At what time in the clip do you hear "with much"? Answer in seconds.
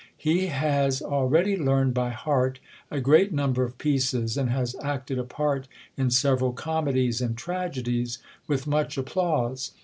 8.47-8.97